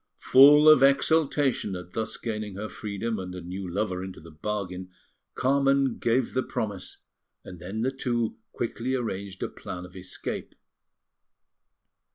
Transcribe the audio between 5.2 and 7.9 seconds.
Carmen gave the promise, and then